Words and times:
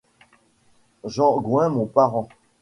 Jean 1.05 1.39
Gouin, 1.41 1.69
mon 1.69 1.85
parent. 1.85 2.27